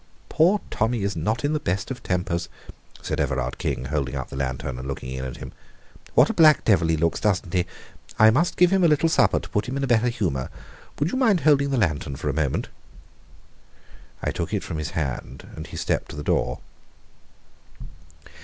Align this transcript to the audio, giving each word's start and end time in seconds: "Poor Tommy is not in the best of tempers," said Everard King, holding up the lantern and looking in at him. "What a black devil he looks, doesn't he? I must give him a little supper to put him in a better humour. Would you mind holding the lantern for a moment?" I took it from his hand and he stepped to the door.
"Poor 0.29 0.61
Tommy 0.71 1.03
is 1.03 1.15
not 1.15 1.45
in 1.45 1.53
the 1.53 1.59
best 1.59 1.91
of 1.91 2.01
tempers," 2.01 2.49
said 3.03 3.19
Everard 3.19 3.59
King, 3.59 3.85
holding 3.85 4.15
up 4.15 4.29
the 4.29 4.35
lantern 4.35 4.79
and 4.79 4.87
looking 4.87 5.11
in 5.11 5.23
at 5.23 5.37
him. 5.37 5.53
"What 6.15 6.27
a 6.27 6.33
black 6.33 6.65
devil 6.65 6.87
he 6.87 6.97
looks, 6.97 7.19
doesn't 7.19 7.53
he? 7.53 7.67
I 8.17 8.31
must 8.31 8.57
give 8.57 8.73
him 8.73 8.83
a 8.83 8.87
little 8.87 9.09
supper 9.09 9.39
to 9.39 9.49
put 9.49 9.67
him 9.69 9.77
in 9.77 9.83
a 9.83 9.87
better 9.87 10.07
humour. 10.09 10.49
Would 10.97 11.11
you 11.11 11.19
mind 11.19 11.41
holding 11.41 11.69
the 11.69 11.77
lantern 11.77 12.15
for 12.15 12.29
a 12.29 12.33
moment?" 12.33 12.69
I 14.23 14.31
took 14.31 14.55
it 14.55 14.63
from 14.63 14.79
his 14.79 14.89
hand 14.97 15.47
and 15.55 15.67
he 15.67 15.77
stepped 15.77 16.09
to 16.09 16.15
the 16.15 16.23
door. 16.23 16.57